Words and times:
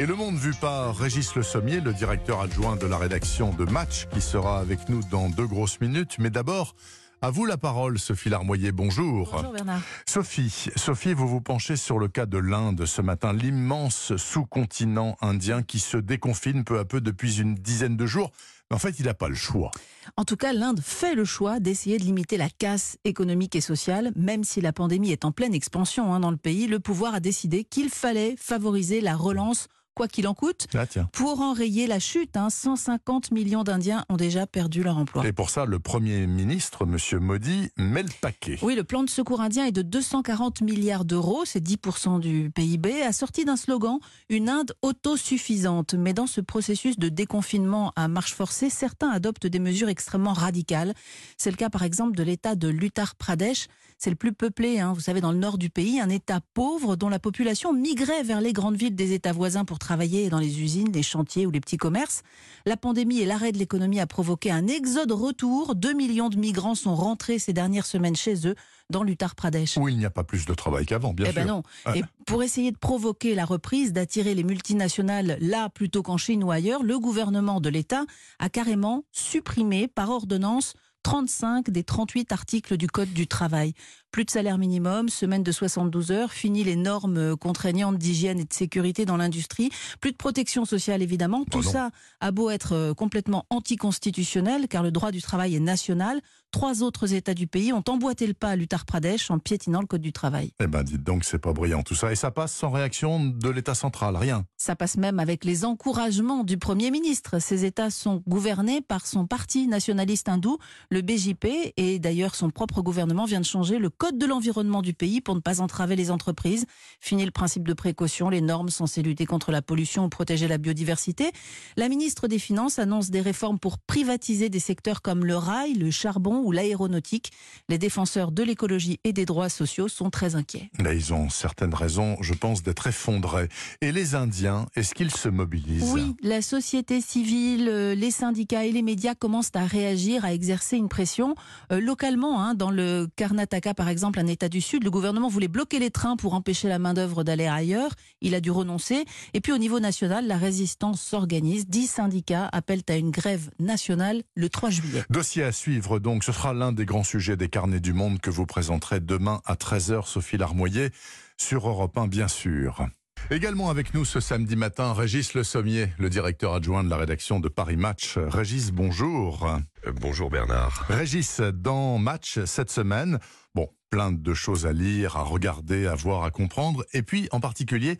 Et 0.00 0.06
le 0.06 0.14
monde 0.14 0.36
vu 0.36 0.54
par 0.54 0.96
Régis 0.96 1.34
Le 1.34 1.42
Sommier, 1.42 1.80
le 1.80 1.92
directeur 1.92 2.40
adjoint 2.40 2.76
de 2.76 2.86
la 2.86 2.98
rédaction 2.98 3.52
de 3.52 3.64
Match, 3.64 4.06
qui 4.12 4.20
sera 4.20 4.60
avec 4.60 4.88
nous 4.88 5.00
dans 5.10 5.28
deux 5.28 5.46
grosses 5.48 5.80
minutes. 5.80 6.18
Mais 6.20 6.30
d'abord, 6.30 6.76
à 7.20 7.30
vous 7.30 7.46
la 7.46 7.56
parole, 7.56 7.98
Sophie 7.98 8.28
Larmoyer. 8.28 8.70
Bonjour. 8.70 9.30
Bonjour 9.32 9.52
Bernard. 9.52 9.80
Sophie, 10.06 10.68
Sophie, 10.76 11.14
vous 11.14 11.26
vous 11.26 11.40
penchez 11.40 11.74
sur 11.74 11.98
le 11.98 12.06
cas 12.06 12.26
de 12.26 12.38
l'Inde 12.38 12.86
ce 12.86 13.02
matin, 13.02 13.32
l'immense 13.32 14.16
sous-continent 14.16 15.16
indien 15.20 15.64
qui 15.64 15.80
se 15.80 15.96
déconfine 15.96 16.62
peu 16.62 16.78
à 16.78 16.84
peu 16.84 17.00
depuis 17.00 17.40
une 17.40 17.56
dizaine 17.56 17.96
de 17.96 18.06
jours. 18.06 18.30
Mais 18.70 18.76
en 18.76 18.78
fait, 18.78 19.00
il 19.00 19.06
n'a 19.06 19.14
pas 19.14 19.28
le 19.28 19.34
choix. 19.34 19.72
En 20.16 20.24
tout 20.24 20.36
cas, 20.36 20.52
l'Inde 20.52 20.80
fait 20.80 21.16
le 21.16 21.24
choix 21.24 21.58
d'essayer 21.58 21.98
de 21.98 22.04
limiter 22.04 22.36
la 22.36 22.50
casse 22.50 22.98
économique 23.02 23.56
et 23.56 23.60
sociale. 23.60 24.12
Même 24.14 24.44
si 24.44 24.60
la 24.60 24.72
pandémie 24.72 25.10
est 25.10 25.24
en 25.24 25.32
pleine 25.32 25.54
expansion 25.54 26.14
hein, 26.14 26.20
dans 26.20 26.30
le 26.30 26.36
pays, 26.36 26.68
le 26.68 26.78
pouvoir 26.78 27.14
a 27.14 27.20
décidé 27.20 27.64
qu'il 27.64 27.88
fallait 27.88 28.36
favoriser 28.38 29.00
la 29.00 29.16
relance 29.16 29.66
quoi 29.98 30.06
qu'il 30.06 30.28
en 30.28 30.34
coûte. 30.34 30.68
Ah. 30.74 30.84
Pour 31.12 31.40
enrayer 31.40 31.88
la 31.88 31.98
chute, 31.98 32.36
hein, 32.36 32.50
150 32.50 33.32
millions 33.32 33.64
d'Indiens 33.64 34.04
ont 34.08 34.16
déjà 34.16 34.46
perdu 34.46 34.84
leur 34.84 34.96
emploi. 34.96 35.26
Et 35.26 35.32
pour 35.32 35.50
ça, 35.50 35.64
le 35.64 35.80
Premier 35.80 36.28
ministre, 36.28 36.86
M. 36.86 37.18
Modi, 37.20 37.70
met 37.76 38.04
le 38.04 38.08
paquet. 38.20 38.60
Oui, 38.62 38.76
le 38.76 38.84
plan 38.84 39.02
de 39.02 39.10
secours 39.10 39.40
indien 39.40 39.66
est 39.66 39.72
de 39.72 39.82
240 39.82 40.60
milliards 40.60 41.04
d'euros, 41.04 41.44
c'est 41.44 41.60
10% 41.60 42.20
du 42.20 42.52
PIB, 42.54 43.02
assorti 43.02 43.44
d'un 43.44 43.56
slogan 43.56 43.98
Une 44.28 44.48
Inde 44.48 44.72
autosuffisante. 44.82 45.94
Mais 45.94 46.12
dans 46.12 46.28
ce 46.28 46.40
processus 46.40 46.96
de 46.96 47.08
déconfinement 47.08 47.92
à 47.96 48.06
marche 48.06 48.34
forcée, 48.34 48.70
certains 48.70 49.10
adoptent 49.10 49.48
des 49.48 49.58
mesures 49.58 49.88
extrêmement 49.88 50.32
radicales. 50.32 50.94
C'est 51.38 51.50
le 51.50 51.56
cas 51.56 51.70
par 51.70 51.82
exemple 51.82 52.16
de 52.16 52.22
l'État 52.22 52.54
de 52.54 52.68
l'Uttar 52.68 53.16
Pradesh. 53.16 53.66
C'est 54.00 54.10
le 54.10 54.16
plus 54.16 54.32
peuplé, 54.32 54.78
hein, 54.78 54.92
vous 54.92 55.00
savez, 55.00 55.20
dans 55.20 55.32
le 55.32 55.38
nord 55.38 55.58
du 55.58 55.70
pays, 55.70 55.98
un 55.98 56.08
État 56.08 56.38
pauvre 56.54 56.94
dont 56.94 57.08
la 57.08 57.18
population 57.18 57.72
migrait 57.72 58.22
vers 58.22 58.40
les 58.40 58.52
grandes 58.52 58.76
villes 58.76 58.94
des 58.94 59.12
États 59.12 59.32
voisins 59.32 59.64
pour 59.64 59.80
travailler 59.80 59.87
dans 59.96 60.38
les 60.38 60.60
usines, 60.60 60.92
les 60.92 61.02
chantiers 61.02 61.46
ou 61.46 61.50
les 61.50 61.60
petits 61.60 61.76
commerces. 61.76 62.22
La 62.66 62.76
pandémie 62.76 63.20
et 63.20 63.26
l'arrêt 63.26 63.52
de 63.52 63.58
l'économie 63.58 64.00
a 64.00 64.06
provoqué 64.06 64.50
un 64.50 64.66
exode 64.66 65.12
retour. 65.12 65.74
Deux 65.74 65.94
millions 65.94 66.28
de 66.28 66.36
migrants 66.36 66.74
sont 66.74 66.94
rentrés 66.94 67.38
ces 67.38 67.52
dernières 67.52 67.86
semaines 67.86 68.16
chez 68.16 68.46
eux 68.46 68.54
dans 68.90 69.02
l'Uttar 69.02 69.34
Pradesh. 69.34 69.76
Où 69.76 69.88
il 69.88 69.96
n'y 69.96 70.04
a 70.04 70.10
pas 70.10 70.24
plus 70.24 70.44
de 70.44 70.54
travail 70.54 70.84
qu'avant, 70.86 71.14
bien 71.14 71.26
eh 71.28 71.32
sûr. 71.32 71.40
ben 71.40 71.46
non. 71.46 71.62
Ouais. 71.86 72.00
Et 72.00 72.02
pour 72.26 72.42
essayer 72.42 72.70
de 72.70 72.76
provoquer 72.76 73.34
la 73.34 73.44
reprise, 73.44 73.92
d'attirer 73.92 74.34
les 74.34 74.44
multinationales 74.44 75.38
là 75.40 75.68
plutôt 75.70 76.02
qu'en 76.02 76.16
Chine 76.16 76.44
ou 76.44 76.50
ailleurs, 76.50 76.82
le 76.82 76.98
gouvernement 76.98 77.60
de 77.60 77.68
l'État 77.68 78.04
a 78.38 78.48
carrément 78.48 79.04
supprimé 79.12 79.88
par 79.88 80.10
ordonnance 80.10 80.74
35 81.02 81.70
des 81.70 81.84
38 81.84 82.32
articles 82.32 82.76
du 82.76 82.86
Code 82.86 83.12
du 83.12 83.26
travail. 83.26 83.74
Plus 84.10 84.24
de 84.24 84.30
salaire 84.30 84.56
minimum, 84.56 85.08
semaine 85.08 85.42
de 85.42 85.52
72 85.52 86.10
heures, 86.12 86.32
fini 86.32 86.64
les 86.64 86.76
normes 86.76 87.36
contraignantes 87.36 87.98
d'hygiène 87.98 88.40
et 88.40 88.44
de 88.44 88.52
sécurité 88.52 89.04
dans 89.04 89.18
l'industrie, 89.18 89.70
plus 90.00 90.12
de 90.12 90.16
protection 90.16 90.64
sociale 90.64 91.02
évidemment. 91.02 91.44
Tout 91.44 91.62
ça 91.62 91.90
a 92.20 92.30
beau 92.30 92.48
être 92.50 92.72
euh, 92.72 92.94
complètement 92.94 93.44
anticonstitutionnel 93.50 94.66
car 94.68 94.82
le 94.82 94.90
droit 94.90 95.10
du 95.10 95.20
travail 95.20 95.54
est 95.54 95.60
national. 95.60 96.20
Trois 96.50 96.82
autres 96.82 97.12
États 97.12 97.34
du 97.34 97.46
pays 97.46 97.74
ont 97.74 97.84
emboîté 97.86 98.26
le 98.26 98.32
pas 98.32 98.48
à 98.48 98.56
l'Uttar 98.56 98.86
Pradesh 98.86 99.30
en 99.30 99.38
piétinant 99.38 99.82
le 99.82 99.86
Code 99.86 100.00
du 100.00 100.12
travail. 100.12 100.52
Eh 100.60 100.66
ben, 100.66 100.82
dites 100.82 101.02
donc, 101.02 101.24
c'est 101.24 101.38
pas 101.38 101.52
brillant 101.52 101.82
tout 101.82 101.94
ça. 101.94 102.10
Et 102.10 102.14
ça 102.14 102.30
passe 102.30 102.54
sans 102.54 102.70
réaction 102.70 103.26
de 103.26 103.50
l'État 103.50 103.74
central, 103.74 104.16
rien. 104.16 104.46
Ça 104.56 104.74
passe 104.74 104.96
même 104.96 105.20
avec 105.20 105.44
les 105.44 105.66
encouragements 105.66 106.44
du 106.44 106.56
Premier 106.56 106.90
ministre. 106.90 107.38
Ces 107.38 107.66
États 107.66 107.90
sont 107.90 108.22
gouvernés 108.26 108.80
par 108.80 109.06
son 109.06 109.26
parti 109.26 109.66
nationaliste 109.68 110.30
hindou, 110.30 110.56
le 110.90 111.02
BJP, 111.02 111.72
et 111.76 111.98
d'ailleurs 111.98 112.34
son 112.34 112.50
propre 112.50 112.80
gouvernement 112.80 113.26
vient 113.26 113.40
de 113.40 113.44
changer 113.44 113.78
le 113.78 113.90
code 113.90 114.16
de 114.16 114.24
l'environnement 114.24 114.80
du 114.80 114.94
pays 114.94 115.20
pour 115.20 115.34
ne 115.34 115.40
pas 115.40 115.60
entraver 115.60 115.96
les 115.96 116.10
entreprises. 116.10 116.64
Fini 117.00 117.24
le 117.24 117.30
principe 117.30 117.68
de 117.68 117.74
précaution, 117.74 118.30
les 118.30 118.40
normes 118.40 118.70
censées 118.70 119.02
lutter 119.02 119.26
contre 119.26 119.52
la 119.52 119.60
pollution 119.60 120.06
ou 120.06 120.08
protéger 120.08 120.48
la 120.48 120.56
biodiversité. 120.56 121.30
La 121.76 121.88
ministre 121.88 122.26
des 122.26 122.38
Finances 122.38 122.78
annonce 122.78 123.10
des 123.10 123.20
réformes 123.20 123.58
pour 123.58 123.78
privatiser 123.78 124.48
des 124.48 124.60
secteurs 124.60 125.02
comme 125.02 125.26
le 125.26 125.36
rail, 125.36 125.74
le 125.74 125.90
charbon 125.90 126.40
ou 126.42 126.52
l'aéronautique. 126.52 127.32
Les 127.68 127.78
défenseurs 127.78 128.32
de 128.32 128.42
l'écologie 128.42 128.98
et 129.04 129.12
des 129.12 129.26
droits 129.26 129.50
sociaux 129.50 129.88
sont 129.88 130.08
très 130.08 130.36
inquiets. 130.36 130.70
Là, 130.78 130.94
ils 130.94 131.12
ont 131.12 131.28
certaines 131.28 131.74
raisons, 131.74 132.16
je 132.22 132.32
pense, 132.32 132.62
d'être 132.62 132.86
effondrés. 132.86 133.48
Et 133.82 133.92
les 133.92 134.14
Indiens, 134.14 134.66
est-ce 134.74 134.94
qu'ils 134.94 135.10
se 135.10 135.28
mobilisent? 135.28 135.92
Oui, 135.92 136.14
la 136.22 136.40
société 136.40 137.02
civile, 137.02 137.68
euh, 137.68 137.94
les 137.94 138.10
syndicats 138.10 138.64
et 138.64 138.72
les 138.72 138.82
médias 138.82 139.14
commencent 139.14 139.54
à 139.54 139.66
réagir, 139.66 140.24
à 140.24 140.32
exercer 140.32 140.77
une 140.78 140.88
pression. 140.88 141.34
Euh, 141.72 141.80
localement, 141.80 142.42
hein, 142.42 142.54
dans 142.54 142.70
le 142.70 143.08
Karnataka 143.16 143.74
par 143.74 143.88
exemple, 143.88 144.18
un 144.18 144.26
État 144.26 144.48
du 144.48 144.60
Sud, 144.60 144.84
le 144.84 144.90
gouvernement 144.90 145.28
voulait 145.28 145.48
bloquer 145.48 145.78
les 145.78 145.90
trains 145.90 146.16
pour 146.16 146.34
empêcher 146.34 146.68
la 146.68 146.78
main-d'œuvre 146.78 147.24
d'aller 147.24 147.46
ailleurs. 147.46 147.90
Il 148.20 148.34
a 148.34 148.40
dû 148.40 148.50
renoncer. 148.50 149.04
Et 149.34 149.40
puis 149.40 149.52
au 149.52 149.58
niveau 149.58 149.80
national, 149.80 150.26
la 150.26 150.36
résistance 150.36 151.00
s'organise. 151.00 151.66
Dix 151.68 151.86
syndicats 151.86 152.48
appellent 152.52 152.82
à 152.88 152.96
une 152.96 153.10
grève 153.10 153.50
nationale 153.58 154.22
le 154.34 154.48
3 154.48 154.70
juillet. 154.70 155.02
Dossier 155.10 155.42
à 155.42 155.52
suivre, 155.52 155.98
donc, 155.98 156.24
ce 156.24 156.32
sera 156.32 156.54
l'un 156.54 156.72
des 156.72 156.84
grands 156.84 157.04
sujets 157.04 157.36
des 157.36 157.48
carnets 157.48 157.80
du 157.80 157.92
monde 157.92 158.20
que 158.20 158.30
vous 158.30 158.46
présenterez 158.46 159.00
demain 159.00 159.40
à 159.44 159.54
13h, 159.54 160.06
Sophie 160.06 160.36
Larmoyer, 160.36 160.90
sur 161.36 161.68
Europe 161.68 161.96
1, 161.96 162.06
bien 162.06 162.28
sûr. 162.28 162.88
Également 163.30 163.68
avec 163.68 163.92
nous 163.92 164.06
ce 164.06 164.20
samedi 164.20 164.56
matin, 164.56 164.94
Régis 164.94 165.34
Le 165.34 165.44
Sommier, 165.44 165.92
le 165.98 166.08
directeur 166.08 166.54
adjoint 166.54 166.82
de 166.82 166.88
la 166.88 166.96
rédaction 166.96 167.40
de 167.40 167.48
Paris 167.48 167.76
Match. 167.76 168.16
Régis, 168.16 168.70
bonjour. 168.72 169.46
Euh, 169.86 169.92
Bonjour 170.00 170.30
Bernard. 170.30 170.86
Régis, 170.88 171.40
dans 171.40 171.98
Match 171.98 172.38
cette 172.46 172.70
semaine, 172.70 173.18
bon, 173.54 173.68
plein 173.90 174.12
de 174.12 174.32
choses 174.32 174.64
à 174.64 174.72
lire, 174.72 175.18
à 175.18 175.24
regarder, 175.24 175.86
à 175.86 175.94
voir, 175.94 176.24
à 176.24 176.30
comprendre, 176.30 176.86
et 176.94 177.02
puis 177.02 177.28
en 177.30 177.40
particulier 177.40 177.98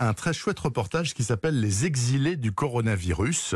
un 0.00 0.12
très 0.12 0.32
chouette 0.32 0.58
reportage 0.58 1.14
qui 1.14 1.22
s'appelle 1.22 1.60
Les 1.60 1.86
exilés 1.86 2.36
du 2.36 2.50
coronavirus. 2.50 3.54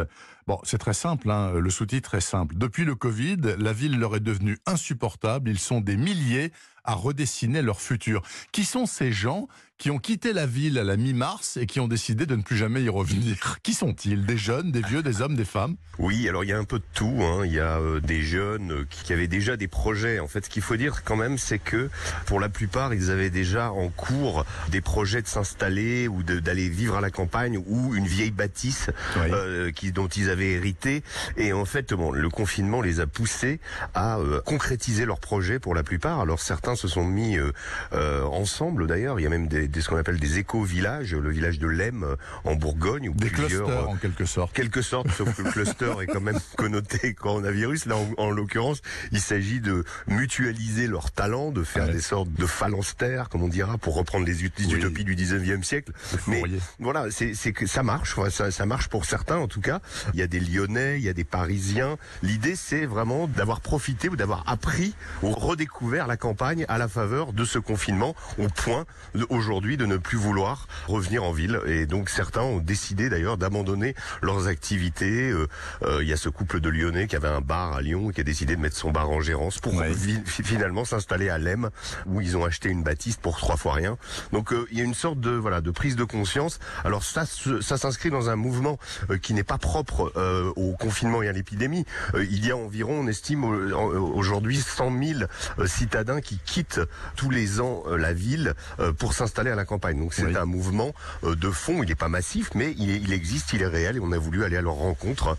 Bon, 0.48 0.59
c'est 0.62 0.78
très 0.78 0.94
simple, 0.94 1.31
hein, 1.31 1.53
le 1.53 1.69
sous-titre 1.69 2.14
est 2.14 2.22
simple. 2.22 2.54
Depuis 2.56 2.86
le 2.86 2.94
Covid, 2.94 3.36
la 3.59 3.75
ville 3.75 3.98
leur 3.98 4.16
est 4.16 4.20
devenue 4.20 4.56
insupportable, 4.64 5.50
ils 5.50 5.59
sont 5.59 5.82
des 5.82 5.98
milliers 5.98 6.53
à 6.84 6.94
redessiner 6.94 7.60
leur 7.60 7.82
futur. 7.82 8.22
Qui 8.50 8.64
sont 8.64 8.87
ces 8.87 9.12
gens 9.12 9.47
qui 9.76 9.91
ont 9.91 9.98
quitté 9.98 10.32
la 10.32 10.47
ville 10.47 10.78
à 10.78 10.84
la 10.84 10.97
mi-mars 10.97 11.56
et 11.58 11.66
qui 11.66 11.78
ont 11.81 11.87
décidé 11.87 12.25
de 12.25 12.34
ne 12.34 12.42
plus 12.42 12.56
jamais 12.56 12.82
y 12.82 12.88
revenir? 12.88 13.58
Qui 13.62 13.75
sont-ils? 13.75 14.25
Des 14.25 14.38
jeunes, 14.38 14.72
des 14.72 14.81
vieux, 14.81 15.03
des 15.03 15.20
hommes, 15.20 15.37
des 15.37 15.44
femmes? 15.44 15.76
Oui, 15.98 16.26
alors 16.28 16.42
il 16.44 16.48
y 16.50 16.53
a 16.53 16.58
un 16.58 16.64
peu 16.64 16.78
de 16.78 16.84
tout. 16.94 17.19
Hein. 17.20 17.42
Il 17.44 17.53
y 17.53 17.60
a 17.60 17.78
euh, 17.78 18.00
des 18.00 18.22
jeunes 18.22 18.72
euh, 18.72 18.87
qui, 18.88 19.04
qui 19.04 19.12
avaient 19.12 19.28
déjà 19.28 19.56
des 19.56 19.69
projets. 19.69 20.19
En 20.19 20.26
fait, 20.28 20.47
ce 20.47 20.50
qu'il 20.50 20.62
faut 20.62 20.76
dire 20.76 21.04
quand 21.04 21.16
même, 21.16 21.37
c'est 21.37 21.58
que 21.58 21.91
pour 22.26 22.41
la 22.41 22.48
plupart, 22.48 22.94
ils 22.94 23.10
avaient 23.10 23.31
déjà 23.31 23.70
en 23.70 23.88
cours 23.91 24.47
des 24.70 24.81
projets 24.81 25.20
de 25.20 25.28
s'installer 25.28 26.08
ou 26.08 26.22
d'aller 26.22 26.69
vivre 26.70 26.97
à 26.97 27.00
la 27.03 27.10
campagne 27.10 27.62
ou 27.66 27.94
une 27.94 28.06
vieille 28.06 28.31
bâtisse 28.31 28.91
Oui. 29.16 29.31
euh, 29.31 29.70
qui, 29.70 29.92
dont 29.92 30.08
ils 30.08 30.31
avaient 30.31 30.38
hérité. 30.47 31.03
Et 31.37 31.53
en 31.53 31.65
fait, 31.65 31.93
bon, 31.94 32.12
le 32.12 32.28
confinement 32.31 32.81
les 32.81 33.00
a 33.00 33.06
poussés 33.06 33.60
à 33.94 34.19
euh, 34.19 34.41
concrétiser 34.43 35.04
leurs 35.04 35.21
projets 35.21 35.59
pour 35.59 35.75
la 35.75 35.82
plupart. 35.82 36.21
Alors 36.21 36.41
certains 36.41 36.75
se 36.76 36.88
sont 36.88 37.04
mis 37.04 37.37
euh, 37.38 37.53
euh, 37.93 38.22
ensemble 38.25 38.87
d'ailleurs. 38.87 39.21
Il 39.21 39.22
y 39.22 39.26
a 39.26 39.31
même 39.31 39.49
des, 39.49 39.69
des- 39.69 39.81
ce 39.81 39.88
qu'on 39.88 39.97
appelle 39.97 40.19
des 40.19 40.38
éco-villages, 40.38 41.15
le 41.15 41.31
village 41.31 41.59
de 41.59 41.66
Lem 41.69 42.16
en 42.44 42.54
Bourgogne. 42.54 43.09
Où 43.09 43.15
Des 43.15 43.28
plusieurs, 43.31 43.65
clusters 43.66 43.84
euh, 43.84 43.87
en 43.87 43.97
quelque 43.97 44.25
sorte. 44.25 44.53
quelque 44.54 44.82
sorte, 44.82 45.10
sauf 45.10 45.34
que 45.37 45.43
le 45.43 45.50
cluster 45.50 45.93
est 46.03 46.06
quand 46.06 46.21
même 46.21 46.38
connoté 46.56 47.15
coronavirus. 47.15 47.87
Là, 47.87 47.97
en, 47.97 48.09
en 48.19 48.31
l'occurrence, 48.31 48.81
il 49.12 49.20
s'agit 49.20 49.60
de 49.60 49.84
mutualiser 50.06 50.87
leurs 50.87 51.10
talents, 51.10 51.50
de 51.50 51.62
faire 51.65 51.87
Ouais. 51.87 51.93
des 51.93 52.00
sortes 52.00 52.32
de 52.32 52.44
phalanstères, 52.47 53.28
comme 53.28 53.43
on 53.43 53.49
dira, 53.49 53.78
pour 53.78 53.94
reprendre 53.94 54.26
les, 54.26 54.43
Oui. 54.43 54.50
utopies 54.75 55.05
du 55.05 55.15
19e 55.16 55.62
siècle. 55.62 55.93
Mais 56.26 56.43
voilà, 56.81 57.06
c'est 57.10 57.53
que 57.53 57.66
ça 57.66 57.82
marche, 57.82 58.16
ça, 58.31 58.50
ça 58.50 58.66
marche 58.66 58.88
pour 58.88 59.05
certains 59.05 59.37
en 59.38 59.47
tout 59.49 59.60
cas. 59.60 59.81
Il 60.12 60.19
y 60.20 60.22
a 60.22 60.26
des 60.28 60.40
Lyonnais, 60.40 60.98
il 60.98 61.04
y 61.04 61.08
a 61.08 61.12
des 61.12 61.24
Parisiens. 61.24 61.96
L'idée, 62.22 62.54
c'est 62.56 62.86
vraiment 62.86 63.26
d'avoir 63.26 63.60
profité 63.60 64.08
ou 64.08 64.16
d'avoir 64.16 64.44
appris 64.46 64.94
ou 65.22 65.30
redécouvert 65.32 66.06
la 66.06 66.16
campagne 66.16 66.64
à 66.68 66.78
la 66.78 66.88
faveur 66.88 67.32
de 67.32 67.44
ce 67.44 67.58
confinement, 67.58 68.14
au 68.38 68.48
point 68.48 68.84
aujourd'hui 69.30 69.76
de 69.76 69.86
ne 69.86 69.96
plus 69.96 70.18
vouloir 70.18 70.68
revenir 70.86 71.24
en 71.24 71.32
ville. 71.32 71.60
Et 71.66 71.86
donc 71.86 72.10
certains 72.10 72.42
ont 72.42 72.58
décidé 72.58 73.08
d'ailleurs 73.08 73.36
d'abandonner 73.38 73.94
leurs 74.22 74.46
activités. 74.48 75.30
Euh, 75.30 75.48
euh, 75.82 76.02
il 76.02 76.08
y 76.08 76.12
a 76.12 76.16
ce 76.16 76.28
couple 76.28 76.60
de 76.60 76.69
Lyonnais 76.69 77.06
qui 77.06 77.16
avait 77.16 77.28
un 77.28 77.40
bar 77.40 77.72
à 77.74 77.82
Lyon 77.82 78.10
et 78.10 78.12
qui 78.12 78.20
a 78.20 78.24
décidé 78.24 78.56
de 78.56 78.60
mettre 78.60 78.76
son 78.76 78.90
bar 78.90 79.10
en 79.10 79.20
gérance 79.20 79.58
pour 79.58 79.74
Ouais. 79.74 79.92
finalement 80.26 80.84
s'installer 80.84 81.28
à 81.28 81.38
Lem 81.38 81.70
où 82.06 82.20
ils 82.20 82.36
ont 82.36 82.44
acheté 82.44 82.69
une 82.69 82.82
bâtisse 82.82 83.16
pour 83.16 83.38
trois 83.38 83.56
fois 83.56 83.74
rien. 83.74 83.96
Donc 84.32 84.52
euh, 84.52 84.66
il 84.72 84.78
y 84.78 84.81
a 84.81 84.84
une 84.84 84.94
sorte 84.94 85.20
de 85.20 85.31
voilà 85.31 85.60
de 85.60 85.70
prise 85.70 85.96
de 85.96 86.04
conscience. 86.04 86.58
Alors 86.84 87.04
ça 87.04 87.24
ça 87.60 87.76
s'inscrit 87.78 88.10
dans 88.10 88.28
un 88.31 88.36
mouvement 88.36 88.78
qui 89.22 89.34
n'est 89.34 89.44
pas 89.44 89.58
propre 89.58 90.12
euh, 90.19 90.53
au 90.56 90.75
confinement 90.76 91.23
et 91.23 91.29
à 91.29 91.32
l'épidémie. 91.32 91.85
Euh, 92.15 92.25
il 92.31 92.44
y 92.47 92.50
a 92.50 92.56
environ, 92.56 93.00
on 93.00 93.06
estime 93.06 93.44
aujourd'hui 93.44 94.56
100 94.59 95.03
000 95.03 95.20
euh, 95.59 95.67
citadins 95.67 96.20
qui 96.20 96.38
quittent 96.44 96.81
tous 97.17 97.31
les 97.31 97.61
ans 97.61 97.85
la 97.97 98.12
ville 98.12 98.55
pour 98.99 99.12
s'installer 99.15 99.50
à 99.50 99.55
la 99.55 99.65
campagne. 99.65 99.99
Donc 99.99 100.15
c'est 100.15 100.25
Oui. 100.26 100.37
un 100.37 100.44
mouvement 100.44 100.93
de 101.23 101.50
fond, 101.50 101.82
il 101.82 101.88
n'est 101.88 101.94
pas 101.94 102.09
massif, 102.09 102.50
mais 102.55 102.75
il, 102.79 102.91
il 102.91 103.12
existe, 103.12 103.53
il 103.53 103.62
est 103.62 103.67
réel 103.67 103.97
et 103.97 104.00
on 104.00 104.12
a 104.12 104.19
voulu 104.19 104.44
aller 104.44 104.56
à 104.56 104.62
leur 104.62 104.75
rencontre 104.75 105.37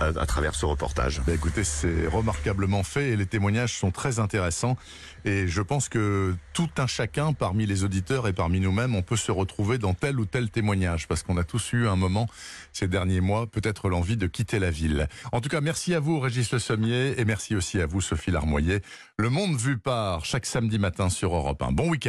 à, 0.00 0.06
à 0.06 0.26
travers 0.26 0.54
ce 0.54 0.66
reportage. 0.66 1.22
Bah, 1.26 1.32
écoutez, 1.32 1.64
c'est 1.64 2.06
remarquablement 2.06 2.82
fait 2.82 3.10
et 3.10 3.16
les 3.16 3.26
témoignages 3.26 3.74
sont 3.78 3.90
très 3.90 4.18
intéressants. 4.18 4.76
Et 5.24 5.48
je 5.48 5.60
pense 5.62 5.88
que 5.88 6.34
tout 6.52 6.68
un 6.78 6.86
chacun 6.86 7.32
parmi 7.32 7.66
les 7.66 7.84
auditeurs 7.84 8.28
et 8.28 8.32
parmi 8.32 8.60
nous-mêmes, 8.60 8.94
on 8.94 9.02
peut 9.02 9.16
se 9.16 9.32
retrouver 9.32 9.78
dans 9.78 9.94
tel 9.94 10.18
ou 10.20 10.24
tel 10.26 10.48
témoignage 10.50 11.08
parce 11.08 11.22
qu'on 11.22 11.36
a 11.36 11.44
tous 11.44 11.72
eu 11.72 11.88
un 11.88 11.96
moment 11.96 12.28
ces 12.72 12.86
derniers 12.88 13.20
mois, 13.20 13.46
peut-être 13.46 13.88
l'envie 13.88 14.07
de 14.16 14.26
quitter 14.26 14.58
la 14.58 14.70
ville. 14.70 15.08
En 15.32 15.40
tout 15.40 15.48
cas, 15.48 15.60
merci 15.60 15.94
à 15.94 16.00
vous, 16.00 16.20
Régis 16.20 16.50
Le 16.52 16.58
Sommier, 16.58 17.20
et 17.20 17.24
merci 17.24 17.54
aussi 17.54 17.80
à 17.80 17.86
vous, 17.86 18.00
Sophie 18.00 18.30
Larmoyer. 18.30 18.80
Le 19.18 19.30
monde 19.30 19.56
vu 19.56 19.78
par 19.78 20.24
chaque 20.24 20.46
samedi 20.46 20.78
matin 20.78 21.08
sur 21.10 21.34
Europe 21.34 21.62
1. 21.62 21.72
Bon 21.72 21.88
week-end. 21.88 22.06